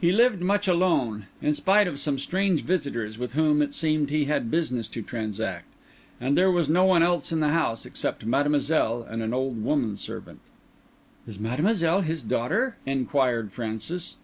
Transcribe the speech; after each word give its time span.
He 0.00 0.10
lived 0.10 0.40
much 0.40 0.66
alone, 0.66 1.26
in 1.42 1.52
spite 1.52 1.86
of 1.86 1.98
some 2.00 2.18
strange 2.18 2.62
visitors 2.64 3.18
with 3.18 3.34
whom, 3.34 3.60
it 3.60 3.74
seemed, 3.74 4.08
he 4.08 4.24
had 4.24 4.50
business 4.50 4.88
to 4.88 5.02
transact; 5.02 5.66
and 6.18 6.34
there 6.34 6.50
was 6.50 6.66
no 6.66 6.86
one 6.86 7.02
else 7.02 7.30
in 7.30 7.40
the 7.40 7.50
house, 7.50 7.84
except 7.84 8.24
Mademoiselle 8.24 9.02
and 9.02 9.22
an 9.22 9.34
old 9.34 9.62
woman 9.62 9.98
servant. 9.98 10.40
"Is 11.26 11.38
Mademoiselle 11.38 12.00
his 12.00 12.22
daughter?" 12.22 12.78
inquired 12.86 13.52
Francis. 13.52 14.16